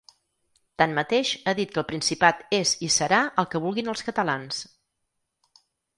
Tanmateix, 0.81 1.33
ha 1.45 1.53
dit 1.59 1.75
que 1.75 1.79
el 1.81 1.85
Principat 1.91 2.41
és 2.61 2.71
i 2.87 2.89
serà 2.97 3.19
el 3.43 3.49
que 3.53 3.61
vulguin 3.67 3.93
els 3.95 4.03
catalans. 4.09 4.63